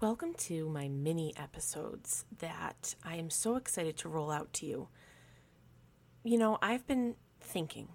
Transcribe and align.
Welcome 0.00 0.32
to 0.38 0.66
my 0.70 0.88
mini 0.88 1.34
episodes 1.36 2.24
that 2.38 2.94
I 3.04 3.16
am 3.16 3.28
so 3.28 3.56
excited 3.56 3.98
to 3.98 4.08
roll 4.08 4.30
out 4.30 4.50
to 4.54 4.66
you. 4.66 4.88
You 6.24 6.38
know, 6.38 6.56
I've 6.62 6.86
been 6.86 7.16
thinking, 7.42 7.88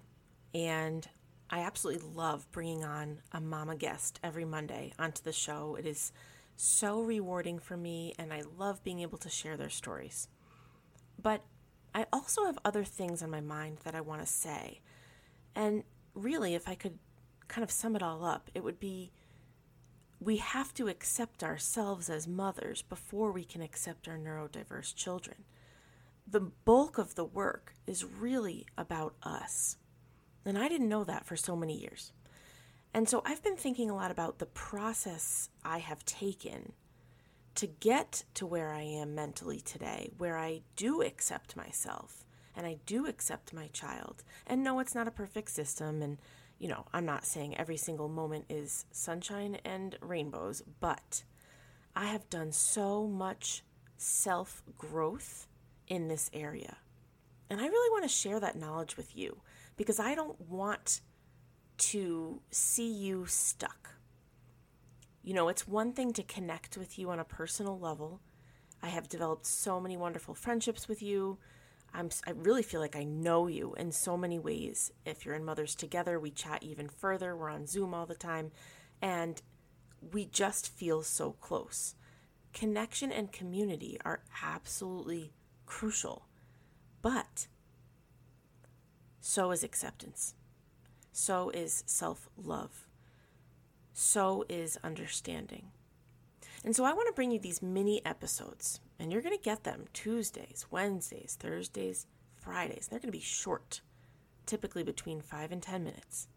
and 0.54 1.08
I 1.50 1.62
absolutely 1.62 2.08
love 2.14 2.46
bringing 2.52 2.84
on 2.84 3.22
a 3.32 3.42
mama 3.42 3.76
guest 3.76 4.20
every 4.24 4.46
Monday 4.46 4.94
onto 5.00 5.24
the 5.24 5.32
show. 5.34 5.78
It 5.80 5.88
is 5.88 6.12
so 6.56 7.02
rewarding 7.02 7.58
for 7.58 7.76
me, 7.76 8.14
and 8.20 8.32
I 8.32 8.44
love 8.56 8.84
being 8.84 9.00
able 9.00 9.18
to 9.18 9.30
share 9.30 9.58
their 9.58 9.72
stories. 9.72 10.28
But 11.20 11.42
I 11.96 12.06
also 12.14 12.46
have 12.46 12.60
other 12.64 12.84
things 12.84 13.24
on 13.24 13.32
my 13.32 13.42
mind 13.42 13.80
that 13.84 13.96
I 13.96 14.02
want 14.02 14.22
to 14.22 14.28
say. 14.28 14.82
And 15.56 15.84
really, 16.14 16.54
if 16.54 16.70
I 16.70 16.76
could 16.76 17.00
kind 17.48 17.64
of 17.64 17.72
sum 17.72 17.96
it 17.96 18.04
all 18.04 18.24
up, 18.24 18.52
it 18.54 18.64
would 18.64 18.80
be 18.80 19.12
we 20.20 20.38
have 20.38 20.74
to 20.76 20.88
accept 20.88 21.44
ourselves 21.44 22.10
as 22.10 22.28
mothers 22.28 22.82
before 22.82 23.32
we 23.32 23.44
can 23.44 23.62
accept 23.62 24.08
our 24.08 24.18
neurodiverse 24.18 24.96
children. 24.96 25.44
The 26.28 26.40
bulk 26.40 26.98
of 26.98 27.16
the 27.16 27.26
work 27.26 27.74
is 27.86 28.04
really 28.04 28.66
about 28.78 29.16
us. 29.24 29.78
And 30.46 30.58
I 30.58 30.68
didn't 30.68 30.90
know 30.90 31.04
that 31.04 31.26
for 31.26 31.36
so 31.36 31.56
many 31.56 31.80
years. 31.80 32.12
And 32.94 33.10
so 33.10 33.22
I've 33.26 33.44
been 33.44 33.58
thinking 33.58 33.90
a 33.90 33.96
lot 33.96 34.12
about 34.12 34.40
the 34.40 34.46
process 34.46 35.50
I 35.64 35.80
have 35.80 36.06
taken 36.06 36.72
to 37.56 37.68
get 37.68 38.24
to 38.36 38.46
where 38.46 38.72
I 38.72 38.82
am 38.82 39.16
mentally 39.16 39.60
today, 39.60 40.12
where 40.18 40.38
I 40.38 40.62
do 40.76 41.02
accept 41.02 41.56
myself 41.56 42.26
and 42.56 42.66
I 42.66 42.78
do 42.86 43.06
accept 43.06 43.54
my 43.54 43.68
child. 43.68 44.24
And 44.48 44.64
no, 44.64 44.80
it's 44.80 44.96
not 44.96 45.08
a 45.08 45.12
perfect 45.12 45.52
system. 45.52 46.02
And 46.02 46.18
you 46.60 46.68
know, 46.68 46.86
I'm 46.94 47.06
not 47.06 47.26
saying 47.26 47.58
every 47.58 47.78
single 47.78 48.08
moment 48.08 48.46
is 48.50 48.86
sunshine 48.92 49.58
and 49.66 49.98
rainbows, 50.02 50.64
but 50.80 51.24
I 51.96 52.06
have 52.06 52.30
done 52.30 52.52
so 52.52 53.08
much 53.08 53.64
self 53.98 54.64
growth 54.78 55.48
in 55.88 56.08
this 56.08 56.30
area. 56.34 56.78
And 57.50 57.60
I 57.62 57.68
really 57.68 57.92
want 57.92 58.04
to 58.04 58.10
share 58.10 58.40
that 58.40 58.58
knowledge 58.58 58.98
with 58.98 59.16
you 59.16 59.42
because 59.78 60.00
I 60.00 60.16
don't 60.16 60.40
want 60.50 61.02
to 61.78 62.42
see 62.52 62.92
you 62.92 63.26
stuck. 63.28 63.92
You 65.24 65.34
know, 65.34 65.48
it's 65.48 65.68
one 65.68 65.94
thing 65.94 66.14
to 66.14 66.24
connect 66.24 66.78
with 66.78 66.98
you 66.98 67.10
on 67.10 67.20
a 67.20 67.26
personal 67.26 67.78
level. 67.78 68.22
I 68.82 68.88
have 68.88 69.10
developed 69.10 69.46
so 69.46 69.80
many 69.80 69.98
wonderful 69.98 70.34
friendships 70.36 70.88
with 70.88 71.02
you. 71.02 71.38
I'm, 71.96 72.10
I 72.28 72.32
really 72.32 72.64
feel 72.64 72.82
like 72.82 72.96
I 72.96 73.06
know 73.06 73.48
you 73.48 73.74
in 73.76 73.92
so 73.92 74.18
many 74.18 74.38
ways. 74.38 74.92
If 75.06 75.26
you're 75.26 75.36
in 75.36 75.46
Mothers 75.46 75.76
Together, 75.76 76.20
we 76.20 76.30
chat 76.30 76.62
even 76.62 76.90
further. 76.90 77.36
We're 77.36 77.50
on 77.50 77.68
Zoom 77.68 77.94
all 77.94 78.06
the 78.06 78.16
time. 78.16 78.52
And 79.02 79.42
we 80.14 80.26
just 80.26 80.68
feel 80.68 81.04
so 81.04 81.32
close. 81.40 81.96
Connection 82.54 83.12
and 83.12 83.32
community 83.32 83.98
are 84.04 84.24
absolutely 84.44 85.34
crucial. 85.66 86.28
But 87.02 87.48
so 89.22 89.52
is 89.52 89.64
acceptance. 89.64 90.36
So 91.14 91.50
is 91.50 91.84
self 91.88 92.28
love. 92.38 92.88
So 93.94 94.44
is 94.50 94.78
understanding. 94.84 95.72
And 96.66 96.76
so 96.76 96.84
I 96.84 96.94
want 96.94 97.08
to 97.08 97.14
bring 97.14 97.30
you 97.30 97.38
these 97.38 97.62
mini 97.62 98.04
episodes, 98.04 98.80
and 98.98 99.12
you're 99.12 99.22
going 99.22 99.38
to 99.38 99.42
get 99.42 99.64
them 99.64 99.86
Tuesdays, 99.94 100.66
Wednesdays, 100.72 101.38
Thursdays, 101.40 102.08
Fridays. 102.36 102.88
They're 102.88 102.98
going 102.98 103.12
to 103.12 103.18
be 103.18 103.24
short, 103.24 103.82
typically 104.48 104.82
between 104.82 105.22
five 105.22 105.52
and 105.52 105.62
10 105.62 105.84
minutes. 105.84 106.28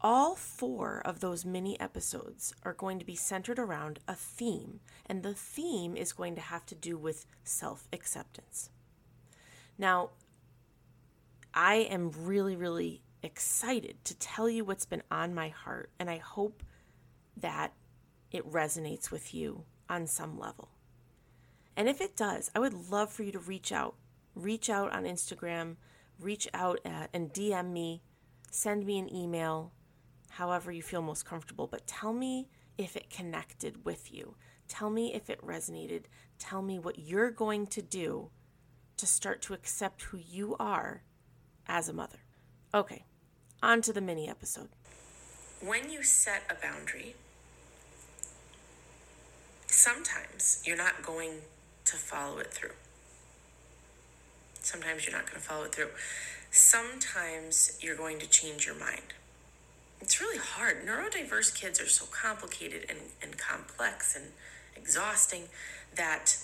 All 0.00 0.34
four 0.34 1.02
of 1.04 1.20
those 1.20 1.44
mini 1.44 1.78
episodes 1.78 2.54
are 2.62 2.72
going 2.72 2.98
to 2.98 3.04
be 3.04 3.14
centered 3.14 3.58
around 3.58 3.98
a 4.08 4.14
theme, 4.14 4.80
and 5.04 5.22
the 5.22 5.34
theme 5.34 5.94
is 5.94 6.14
going 6.14 6.34
to 6.34 6.40
have 6.40 6.64
to 6.66 6.74
do 6.74 6.96
with 6.96 7.26
self 7.42 7.86
acceptance. 7.92 8.70
Now, 9.76 10.10
I 11.52 11.74
am 11.74 12.12
really, 12.18 12.56
really 12.56 13.02
excited 13.22 14.02
to 14.04 14.14
tell 14.14 14.48
you 14.48 14.64
what's 14.64 14.86
been 14.86 15.02
on 15.10 15.34
my 15.34 15.48
heart, 15.48 15.90
and 15.98 16.08
I 16.08 16.16
hope 16.16 16.62
that 17.36 17.74
it 18.34 18.50
resonates 18.50 19.12
with 19.12 19.32
you 19.32 19.64
on 19.88 20.08
some 20.08 20.38
level. 20.38 20.68
And 21.76 21.88
if 21.88 22.00
it 22.00 22.16
does, 22.16 22.50
I 22.54 22.58
would 22.58 22.90
love 22.90 23.10
for 23.10 23.22
you 23.22 23.32
to 23.32 23.38
reach 23.38 23.70
out. 23.72 23.94
Reach 24.34 24.68
out 24.68 24.92
on 24.92 25.04
Instagram, 25.04 25.76
reach 26.18 26.48
out 26.52 26.80
at, 26.84 27.08
and 27.14 27.32
DM 27.32 27.70
me, 27.70 28.02
send 28.50 28.84
me 28.84 28.98
an 28.98 29.14
email, 29.14 29.72
however 30.30 30.72
you 30.72 30.82
feel 30.82 31.00
most 31.00 31.24
comfortable. 31.24 31.68
But 31.68 31.86
tell 31.86 32.12
me 32.12 32.48
if 32.76 32.96
it 32.96 33.08
connected 33.08 33.84
with 33.84 34.12
you. 34.12 34.34
Tell 34.66 34.90
me 34.90 35.14
if 35.14 35.30
it 35.30 35.40
resonated. 35.46 36.06
Tell 36.40 36.62
me 36.62 36.80
what 36.80 36.98
you're 36.98 37.30
going 37.30 37.68
to 37.68 37.82
do 37.82 38.30
to 38.96 39.06
start 39.06 39.40
to 39.42 39.54
accept 39.54 40.02
who 40.02 40.18
you 40.18 40.56
are 40.58 41.04
as 41.68 41.88
a 41.88 41.92
mother. 41.92 42.18
Okay, 42.74 43.04
on 43.62 43.80
to 43.82 43.92
the 43.92 44.00
mini 44.00 44.28
episode. 44.28 44.70
When 45.64 45.90
you 45.90 46.02
set 46.02 46.42
a 46.50 46.54
boundary, 46.60 47.14
sometimes 49.84 50.62
you're 50.64 50.78
not 50.78 51.02
going 51.02 51.32
to 51.84 51.94
follow 51.94 52.38
it 52.38 52.46
through. 52.46 52.72
Sometimes 54.62 55.04
you're 55.04 55.14
not 55.14 55.26
going 55.26 55.38
to 55.38 55.46
follow 55.46 55.64
it 55.64 55.74
through. 55.74 55.90
Sometimes 56.50 57.78
you're 57.82 57.96
going 57.96 58.18
to 58.18 58.26
change 58.26 58.64
your 58.64 58.76
mind. 58.76 59.12
It's 60.00 60.22
really 60.22 60.38
hard. 60.38 60.86
Neurodiverse 60.86 61.54
kids 61.54 61.82
are 61.82 61.86
so 61.86 62.06
complicated 62.06 62.86
and, 62.88 62.98
and 63.22 63.36
complex 63.36 64.16
and 64.16 64.24
exhausting 64.74 65.42
that 65.96 66.34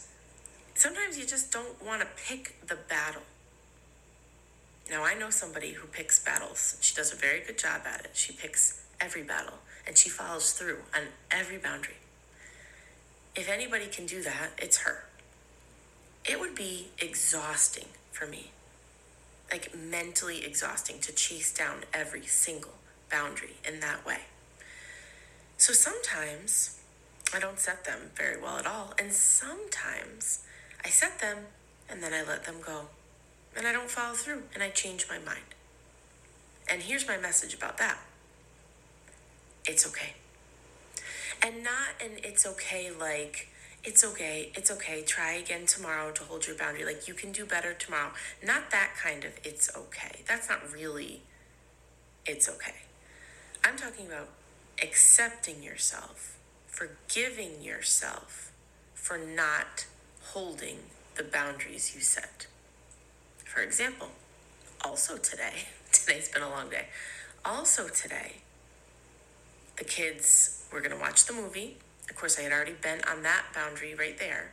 sometimes 0.74 1.18
you 1.18 1.24
just 1.24 1.50
don't 1.50 1.82
want 1.82 2.02
to 2.02 2.08
pick 2.28 2.56
the 2.68 2.76
battle. 2.90 3.22
Now, 4.90 5.02
I 5.02 5.14
know 5.14 5.30
somebody 5.30 5.72
who 5.72 5.86
picks 5.86 6.22
battles. 6.22 6.76
She 6.82 6.94
does 6.94 7.10
a 7.10 7.16
very 7.16 7.40
good 7.40 7.56
job 7.56 7.82
at 7.86 8.04
it. 8.04 8.10
She 8.12 8.34
picks 8.34 8.84
every 9.00 9.22
battle 9.22 9.60
and 9.86 9.96
she 9.96 10.10
follows 10.10 10.52
through 10.52 10.80
on 10.94 11.04
every 11.30 11.56
boundary. 11.56 11.94
If 13.36 13.48
anybody 13.48 13.86
can 13.86 14.06
do 14.06 14.22
that, 14.22 14.50
it's 14.58 14.78
her. 14.78 15.04
It 16.24 16.40
would 16.40 16.54
be 16.54 16.88
exhausting 16.98 17.86
for 18.12 18.26
me, 18.26 18.50
like 19.50 19.74
mentally 19.74 20.44
exhausting 20.44 20.98
to 21.00 21.12
chase 21.12 21.52
down 21.52 21.84
every 21.94 22.26
single 22.26 22.74
boundary 23.10 23.56
in 23.66 23.80
that 23.80 24.04
way. 24.04 24.22
So 25.56 25.72
sometimes 25.72 26.80
I 27.34 27.38
don't 27.38 27.58
set 27.58 27.84
them 27.84 28.10
very 28.16 28.40
well 28.40 28.58
at 28.58 28.66
all. 28.66 28.94
And 28.98 29.12
sometimes 29.12 30.40
I 30.84 30.88
set 30.88 31.20
them 31.20 31.38
and 31.88 32.02
then 32.02 32.12
I 32.12 32.22
let 32.22 32.44
them 32.44 32.56
go. 32.64 32.86
And 33.56 33.66
I 33.66 33.72
don't 33.72 33.90
follow 33.90 34.14
through 34.14 34.44
and 34.54 34.62
I 34.62 34.70
change 34.70 35.06
my 35.08 35.18
mind. 35.18 35.54
And 36.68 36.82
here's 36.82 37.06
my 37.06 37.16
message 37.16 37.54
about 37.54 37.78
that 37.78 37.98
it's 39.66 39.86
okay 39.86 40.14
and 41.42 41.64
not 41.64 41.90
and 42.02 42.12
it's 42.24 42.46
okay 42.46 42.90
like 42.90 43.48
it's 43.82 44.04
okay 44.04 44.52
it's 44.54 44.70
okay 44.70 45.02
try 45.02 45.32
again 45.32 45.64
tomorrow 45.66 46.12
to 46.12 46.22
hold 46.24 46.46
your 46.46 46.56
boundary 46.56 46.84
like 46.84 47.08
you 47.08 47.14
can 47.14 47.32
do 47.32 47.44
better 47.46 47.72
tomorrow. 47.74 48.10
Not 48.44 48.70
that 48.70 48.90
kind 49.02 49.24
of 49.24 49.32
it's 49.44 49.74
okay. 49.76 50.20
That's 50.28 50.48
not 50.48 50.70
really 50.72 51.22
it's 52.26 52.48
okay. 52.48 52.74
I'm 53.64 53.76
talking 53.76 54.06
about 54.06 54.28
accepting 54.82 55.62
yourself 55.62 56.36
forgiving 56.66 57.62
yourself 57.62 58.52
for 58.94 59.18
not 59.18 59.86
holding 60.32 60.78
the 61.16 61.24
boundaries 61.24 61.94
you 61.94 62.00
set. 62.00 62.46
For 63.44 63.60
example 63.62 64.08
also 64.82 65.16
today 65.16 65.66
today's 65.92 66.28
been 66.28 66.42
a 66.42 66.50
long 66.50 66.68
day. 66.70 66.86
Also 67.44 67.88
today 67.88 68.36
the 69.76 69.84
kids 69.84 70.59
we're 70.72 70.80
going 70.80 70.92
to 70.92 71.00
watch 71.00 71.26
the 71.26 71.32
movie. 71.32 71.76
Of 72.08 72.16
course, 72.16 72.38
I 72.38 72.42
had 72.42 72.52
already 72.52 72.74
been 72.80 73.00
on 73.08 73.22
that 73.22 73.46
boundary 73.54 73.94
right 73.94 74.18
there. 74.18 74.52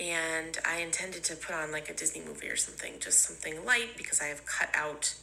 And 0.00 0.58
I 0.66 0.80
intended 0.80 1.22
to 1.24 1.36
put 1.36 1.54
on 1.54 1.70
like 1.70 1.88
a 1.88 1.94
Disney 1.94 2.22
movie 2.24 2.48
or 2.48 2.56
something, 2.56 2.94
just 2.98 3.20
something 3.20 3.64
light 3.64 3.96
because 3.96 4.20
I 4.20 4.26
have 4.26 4.44
cut 4.44 4.70
out 4.74 5.14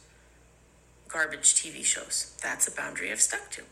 garbage 1.08 1.54
TV 1.54 1.84
shows. 1.84 2.36
That's 2.42 2.66
a 2.66 2.72
boundary 2.72 3.12
I've 3.12 3.20
stuck 3.20 3.50
to. 3.50 3.62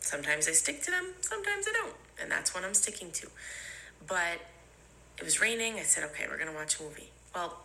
Sometimes 0.00 0.48
I 0.48 0.52
stick 0.52 0.82
to 0.82 0.90
them, 0.90 1.14
sometimes 1.20 1.66
I 1.68 1.72
don't. 1.72 1.94
And 2.20 2.30
that's 2.30 2.52
what 2.54 2.64
I'm 2.64 2.74
sticking 2.74 3.12
to. 3.12 3.28
But 4.06 4.40
it 5.18 5.24
was 5.24 5.40
raining. 5.40 5.74
I 5.74 5.82
said, 5.82 6.02
okay, 6.10 6.24
we're 6.28 6.36
going 6.36 6.50
to 6.50 6.54
watch 6.54 6.80
a 6.80 6.82
movie. 6.82 7.10
Well, 7.32 7.58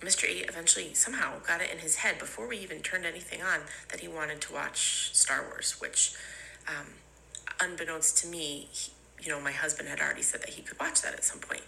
Mr. 0.00 0.28
8 0.28 0.46
eventually 0.48 0.94
somehow 0.94 1.38
got 1.46 1.60
it 1.60 1.70
in 1.70 1.78
his 1.78 1.96
head 1.96 2.18
before 2.18 2.48
we 2.48 2.58
even 2.58 2.80
turned 2.80 3.04
anything 3.04 3.42
on 3.42 3.60
that 3.90 4.00
he 4.00 4.08
wanted 4.08 4.40
to 4.42 4.52
watch 4.52 5.10
Star 5.12 5.42
Wars, 5.42 5.76
which 5.80 6.14
um, 6.68 6.86
unbeknownst 7.60 8.18
to 8.18 8.26
me, 8.28 8.68
he, 8.70 8.92
you 9.20 9.30
know, 9.30 9.40
my 9.40 9.52
husband 9.52 9.88
had 9.88 10.00
already 10.00 10.22
said 10.22 10.40
that 10.42 10.50
he 10.50 10.62
could 10.62 10.78
watch 10.78 11.02
that 11.02 11.14
at 11.14 11.24
some 11.24 11.40
point. 11.40 11.62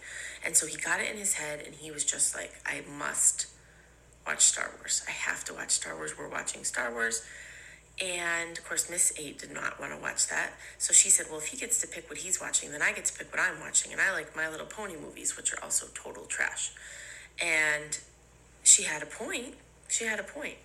And 0.45 0.57
so 0.57 0.67
he 0.67 0.77
got 0.77 1.01
it 1.01 1.11
in 1.11 1.17
his 1.17 1.35
head 1.35 1.63
and 1.65 1.75
he 1.75 1.91
was 1.91 2.05
just 2.05 2.35
like, 2.35 2.53
I 2.65 2.83
must 2.97 3.47
watch 4.27 4.43
Star 4.43 4.71
Wars. 4.79 5.03
I 5.09 5.11
have 5.11 5.45
to 5.45 5.55
watch 5.55 5.71
Star 5.71 5.97
Wars. 5.97 6.17
We're 6.17 6.29
watching 6.29 6.65
Star 6.65 6.93
Wars. 6.93 7.27
And 8.03 8.57
of 8.57 8.65
course, 8.65 8.89
Miss 8.89 9.13
8 9.19 9.39
did 9.39 9.53
not 9.53 9.79
want 9.79 9.93
to 9.93 9.99
watch 10.01 10.29
that. 10.29 10.53
So 10.79 10.93
she 10.93 11.11
said, 11.11 11.27
Well, 11.29 11.39
if 11.39 11.49
he 11.49 11.57
gets 11.57 11.79
to 11.81 11.87
pick 11.87 12.09
what 12.09 12.19
he's 12.19 12.41
watching, 12.41 12.71
then 12.71 12.81
I 12.81 12.93
get 12.93 13.05
to 13.07 13.19
pick 13.19 13.31
what 13.31 13.41
I'm 13.41 13.61
watching. 13.61 13.93
And 13.93 14.01
I 14.01 14.13
like 14.13 14.35
My 14.35 14.49
Little 14.49 14.67
Pony 14.67 14.95
movies, 14.97 15.37
which 15.37 15.53
are 15.53 15.63
also 15.63 15.87
total 15.95 16.25
trash. 16.25 16.73
And 17.43 17.99
she 18.63 18.85
had 18.85 19.03
a 19.03 19.07
point. 19.07 19.55
She 19.89 20.05
had 20.05 20.19
a 20.19 20.23
point. 20.23 20.57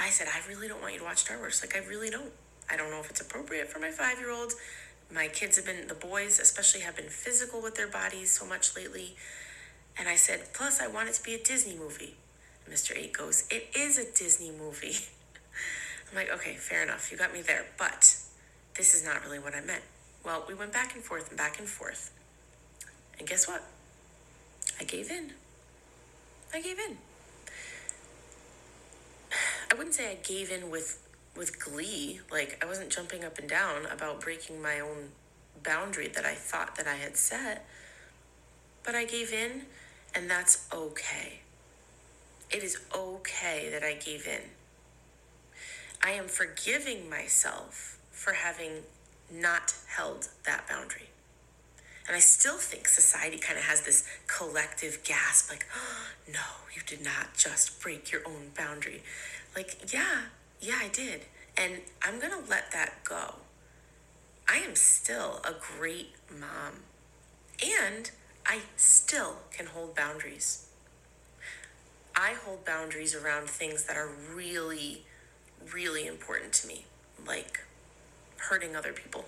I 0.00 0.10
said, 0.10 0.26
I 0.28 0.46
really 0.48 0.68
don't 0.68 0.80
want 0.80 0.94
you 0.94 0.98
to 1.00 1.04
watch 1.04 1.18
Star 1.18 1.38
Wars. 1.38 1.62
Like, 1.62 1.76
I 1.76 1.86
really 1.86 2.10
don't. 2.10 2.32
I 2.70 2.76
don't 2.76 2.90
know 2.90 3.00
if 3.00 3.10
it's 3.10 3.20
appropriate 3.20 3.68
for 3.68 3.78
my 3.78 3.90
five 3.90 4.18
year 4.18 4.30
old. 4.30 4.52
My 5.12 5.28
kids 5.28 5.56
have 5.56 5.66
been, 5.66 5.86
the 5.86 5.94
boys 5.94 6.40
especially, 6.40 6.80
have 6.80 6.96
been 6.96 7.08
physical 7.08 7.62
with 7.62 7.76
their 7.76 7.88
bodies 7.88 8.32
so 8.32 8.44
much 8.44 8.74
lately. 8.74 9.14
And 9.98 10.08
I 10.08 10.16
said, 10.16 10.52
Plus, 10.52 10.80
I 10.80 10.88
want 10.88 11.08
it 11.08 11.14
to 11.14 11.22
be 11.22 11.34
a 11.34 11.42
Disney 11.42 11.76
movie. 11.76 12.16
And 12.64 12.74
Mr. 12.74 12.96
8 12.96 13.12
goes, 13.12 13.46
It 13.50 13.70
is 13.76 13.98
a 13.98 14.04
Disney 14.12 14.50
movie. 14.50 14.96
I'm 16.10 16.16
like, 16.16 16.30
okay, 16.34 16.54
fair 16.54 16.82
enough. 16.82 17.10
You 17.10 17.18
got 17.18 17.32
me 17.32 17.42
there. 17.42 17.66
But 17.78 18.16
this 18.76 18.94
is 18.94 19.04
not 19.04 19.24
really 19.24 19.38
what 19.38 19.54
I 19.54 19.60
meant. 19.60 19.82
Well, 20.24 20.44
we 20.48 20.54
went 20.54 20.72
back 20.72 20.94
and 20.94 21.02
forth 21.02 21.28
and 21.28 21.38
back 21.38 21.58
and 21.58 21.68
forth. 21.68 22.12
And 23.18 23.28
guess 23.28 23.48
what? 23.48 23.62
I 24.80 24.84
gave 24.84 25.10
in. 25.10 25.32
I 26.52 26.60
gave 26.60 26.78
in. 26.78 26.98
I 29.70 29.74
wouldn't 29.74 29.94
say 29.94 30.10
I 30.10 30.14
gave 30.14 30.50
in 30.50 30.70
with 30.70 31.05
with 31.36 31.60
glee. 31.60 32.20
Like 32.30 32.58
I 32.62 32.66
wasn't 32.66 32.90
jumping 32.90 33.24
up 33.24 33.38
and 33.38 33.48
down 33.48 33.86
about 33.86 34.20
breaking 34.20 34.60
my 34.60 34.80
own 34.80 35.10
boundary 35.62 36.08
that 36.08 36.24
I 36.24 36.34
thought 36.34 36.76
that 36.76 36.86
I 36.86 36.94
had 36.94 37.16
set. 37.16 37.66
But 38.84 38.94
I 38.94 39.04
gave 39.04 39.32
in 39.32 39.62
and 40.14 40.30
that's 40.30 40.66
okay. 40.72 41.40
It 42.50 42.62
is 42.62 42.78
okay 42.94 43.68
that 43.70 43.82
I 43.82 43.94
gave 43.94 44.26
in. 44.26 44.50
I 46.02 46.10
am 46.10 46.26
forgiving 46.28 47.10
myself 47.10 47.98
for 48.10 48.32
having 48.32 48.82
not 49.32 49.74
held 49.88 50.28
that 50.44 50.68
boundary. 50.68 51.08
And 52.06 52.16
I 52.16 52.20
still 52.20 52.58
think 52.58 52.86
society 52.86 53.38
kind 53.38 53.58
of 53.58 53.64
has 53.64 53.80
this 53.80 54.06
collective 54.28 55.02
gasp 55.02 55.50
like, 55.50 55.66
oh, 55.76 56.08
no, 56.32 56.40
you 56.74 56.82
did 56.86 57.04
not 57.04 57.34
just 57.36 57.80
break 57.82 58.12
your 58.12 58.22
own 58.26 58.52
boundary. 58.56 59.02
Like, 59.56 59.92
yeah, 59.92 60.22
yeah, 60.60 60.78
I 60.80 60.88
did. 60.88 61.22
And 61.56 61.80
I'm 62.02 62.18
going 62.20 62.32
to 62.32 62.50
let 62.50 62.72
that 62.72 63.04
go. 63.04 63.36
I 64.48 64.56
am 64.58 64.74
still 64.74 65.40
a 65.44 65.52
great 65.52 66.14
mom. 66.30 66.82
And 67.64 68.10
I 68.46 68.60
still 68.76 69.36
can 69.52 69.66
hold 69.66 69.94
boundaries. 69.94 70.66
I 72.14 72.34
hold 72.34 72.64
boundaries 72.64 73.14
around 73.14 73.48
things 73.48 73.84
that 73.84 73.96
are 73.96 74.08
really 74.34 75.02
really 75.72 76.06
important 76.06 76.52
to 76.52 76.68
me, 76.68 76.84
like 77.26 77.60
hurting 78.36 78.76
other 78.76 78.92
people 78.92 79.24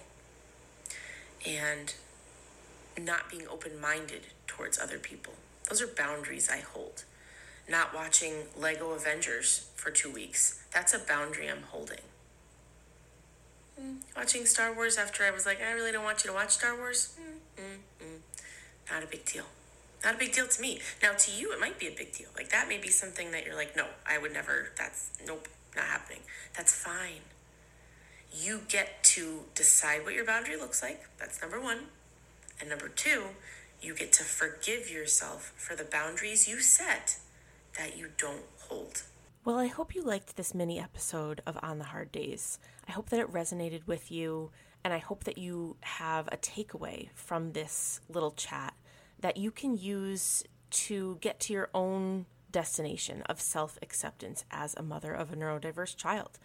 and 1.47 1.95
not 3.01 3.31
being 3.31 3.47
open 3.49 3.81
minded 3.81 4.27
towards 4.47 4.79
other 4.79 4.99
people. 4.99 5.35
Those 5.69 5.83
are 5.83 5.87
boundaries 5.87 6.49
I 6.51 6.59
hold. 6.59 7.05
Not 7.69 7.95
watching 7.95 8.45
Lego 8.57 8.93
Avengers 8.93 9.69
for 9.77 9.91
two 9.91 10.11
weeks. 10.11 10.65
That's 10.73 10.95
a 10.95 10.99
boundary 10.99 11.49
I'm 11.49 11.65
holding. 11.71 12.01
Mm, 13.81 13.99
watching 14.17 14.47
Star 14.47 14.75
Wars 14.75 14.97
after 14.97 15.23
I 15.23 15.31
was 15.31 15.45
like, 15.45 15.61
I 15.63 15.73
really 15.73 15.93
don't 15.93 16.05
want 16.05 16.25
you 16.25 16.31
to 16.31 16.35
watch 16.35 16.51
Star 16.51 16.77
Wars. 16.77 17.15
Mm, 17.21 18.05
mm, 18.05 18.19
not 18.91 19.03
a 19.03 19.07
big 19.07 19.25
deal. 19.25 19.45
Not 20.03 20.15
a 20.15 20.19
big 20.19 20.33
deal 20.33 20.47
to 20.47 20.61
me. 20.63 20.81
Now, 21.03 21.13
to 21.13 21.31
you, 21.31 21.53
it 21.53 21.61
might 21.61 21.79
be 21.79 21.89
a 21.89 21.93
big 21.93 22.13
deal. 22.13 22.29
Like, 22.37 22.51
that 22.51 22.69
may 22.69 22.79
be 22.79 22.89
something 22.89 23.33
that 23.33 23.45
you're 23.45 23.57
like, 23.57 23.77
no, 23.77 23.87
I 24.07 24.19
would 24.19 24.33
never, 24.33 24.71
that's, 24.77 25.11
nope, 25.27 25.49
not 25.77 25.87
happening. 25.87 26.21
That's 26.57 26.73
fine. 26.73 27.23
You 28.33 28.61
get 28.69 29.03
to 29.05 29.41
decide 29.55 30.05
what 30.05 30.15
your 30.15 30.25
boundary 30.25 30.57
looks 30.57 30.83
like. 30.83 31.03
That's 31.19 31.41
number 31.43 31.61
one. 31.61 31.87
And 32.61 32.69
number 32.69 32.89
two, 32.89 33.25
you 33.81 33.95
get 33.95 34.13
to 34.15 34.25
forgive 34.25 34.91
yourself 34.91 35.53
for 35.57 35.77
the 35.77 35.85
boundaries 35.85 36.49
you 36.49 36.61
set 36.61 37.19
that 37.79 37.97
you 37.97 38.09
don't 38.19 38.45
hold. 38.59 39.03
Well, 39.45 39.57
I 39.57 39.69
hope 39.69 39.95
you 39.95 40.03
liked 40.03 40.37
this 40.37 40.55
mini 40.55 40.79
episode 40.79 41.41
of 41.47 41.59
On 41.63 41.79
the 41.79 41.85
Hard 41.85 42.13
Days. 42.13 42.59
I 42.87 42.93
hope 42.93 43.09
that 43.11 43.21
it 43.21 43.33
resonated 43.33 43.87
with 43.87 44.11
you, 44.11 44.51
and 44.85 44.93
I 44.93 44.99
hope 44.99 45.25
that 45.25 45.39
you 45.39 45.77
have 45.81 46.29
a 46.29 46.37
takeaway 46.37 47.09
from 47.15 47.53
this 47.53 48.01
little 48.09 48.33
chat 48.33 48.75
that 49.21 49.37
you 49.37 49.51
can 49.51 49.77
use 49.77 50.45
to 50.71 51.19
get 51.21 51.41
to 51.41 51.53
your 51.53 51.71
own 51.73 52.27
destination 52.51 53.23
of 53.23 53.41
self 53.41 53.79
acceptance 53.81 54.45
as 54.51 54.75
a 54.75 54.83
mother 54.83 55.15
of 55.15 55.33
a 55.33 55.37
neurodiverse 55.37 55.97
child. 55.97 56.39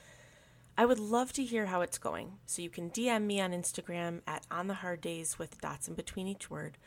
I 0.77 0.85
would 0.85 1.00
love 1.00 1.33
to 1.33 1.44
hear 1.44 1.65
how 1.65 1.81
it's 1.81 1.97
going, 1.97 2.33
so 2.45 2.62
you 2.62 2.69
can 2.69 2.89
DM 2.89 3.25
me 3.25 3.41
on 3.41 3.51
Instagram 3.51 4.21
at 4.27 4.45
on 4.50 4.68
the 4.68 4.75
hard 4.75 5.01
days 5.01 5.38
with 5.38 5.62
dots 5.62 5.88
in 5.88 5.95
between 5.95 6.27
each 6.27 6.50
word, 6.50 6.77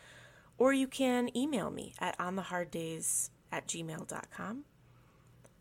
or 0.56 0.72
you 0.72 0.86
can 0.86 1.36
email 1.36 1.70
me 1.70 1.94
at 1.98 2.18
on 2.20 2.36
the 2.36 2.42
hard 2.42 2.70
days 2.70 3.30
at 3.52 3.66
gmail.com. 3.66 4.64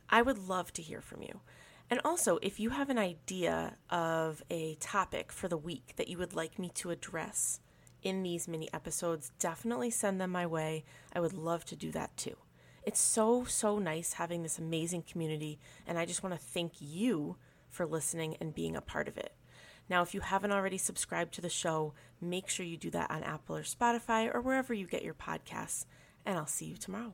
I 0.09 0.21
would 0.21 0.37
love 0.37 0.71
to 0.73 0.81
hear 0.81 1.01
from 1.01 1.21
you. 1.21 1.41
And 1.89 2.01
also, 2.03 2.39
if 2.41 2.59
you 2.59 2.71
have 2.71 2.89
an 2.89 2.97
idea 2.97 3.77
of 3.89 4.43
a 4.49 4.75
topic 4.75 5.31
for 5.31 5.47
the 5.47 5.57
week 5.57 5.93
that 5.97 6.07
you 6.07 6.17
would 6.17 6.35
like 6.35 6.57
me 6.57 6.69
to 6.75 6.89
address 6.89 7.59
in 8.01 8.23
these 8.23 8.47
mini 8.47 8.71
episodes, 8.73 9.31
definitely 9.39 9.89
send 9.89 10.19
them 10.19 10.31
my 10.31 10.45
way. 10.45 10.83
I 11.13 11.19
would 11.19 11.33
love 11.33 11.65
to 11.65 11.75
do 11.75 11.91
that 11.91 12.15
too. 12.17 12.37
It's 12.83 12.99
so, 12.99 13.43
so 13.45 13.79
nice 13.79 14.13
having 14.13 14.43
this 14.43 14.59
amazing 14.59 15.03
community, 15.03 15.59
and 15.87 15.97
I 15.97 16.05
just 16.05 16.21
want 16.21 16.35
to 16.35 16.41
thank 16.41 16.73
you 16.79 17.35
for 17.69 17.85
listening 17.85 18.37
and 18.39 18.53
being 18.53 18.75
a 18.75 18.81
part 18.81 19.07
of 19.07 19.17
it. 19.17 19.33
Now, 19.89 20.01
if 20.01 20.13
you 20.13 20.21
haven't 20.21 20.51
already 20.51 20.77
subscribed 20.77 21.33
to 21.35 21.41
the 21.41 21.49
show, 21.49 21.93
make 22.21 22.47
sure 22.47 22.65
you 22.65 22.77
do 22.77 22.91
that 22.91 23.11
on 23.11 23.23
Apple 23.23 23.57
or 23.57 23.63
Spotify 23.63 24.33
or 24.33 24.41
wherever 24.41 24.73
you 24.73 24.87
get 24.87 25.03
your 25.03 25.13
podcasts, 25.15 25.85
and 26.25 26.37
I'll 26.37 26.47
see 26.47 26.65
you 26.65 26.77
tomorrow. 26.77 27.13